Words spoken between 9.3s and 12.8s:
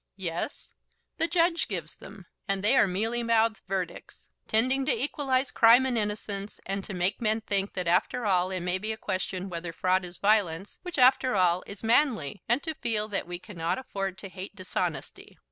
whether fraud is violence, which, after all, is manly, and to